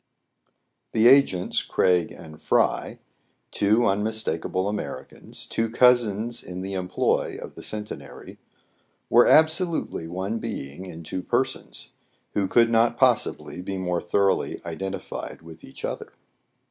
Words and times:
The 0.93 1.07
agents 1.07 1.61
Craig 1.61 2.11
and 2.11 2.41
Fry— 2.41 2.97
two 3.51 3.85
unmistakable 3.85 4.67
Americans, 4.67 5.45
two 5.45 5.69
cousins 5.69 6.41
in 6.41 6.63
the 6.63 6.73
employ 6.73 7.37
of 7.39 7.53
the 7.53 7.61
Cen 7.61 7.85
tenary— 7.85 8.37
were 9.11 9.27
absolutely 9.27 10.05
only 10.05 10.15
one 10.15 10.39
being 10.39 10.87
in 10.87 11.03
two 11.03 11.21
per 11.21 11.45
sons, 11.45 11.91
who 12.33 12.47
could 12.47 12.71
not 12.71 12.97
possibly 12.97 13.61
be 13.61 13.77
more 13.77 14.01
thoroughly 14.01 14.59
90 14.63 14.63
TRIBULATIONS 14.63 14.65
OF 14.65 14.65
A 14.65 14.65
CHINAMAN, 14.65 14.75
identified 14.75 15.41
with 15.43 15.63
each 15.63 15.85
other. 15.85 16.13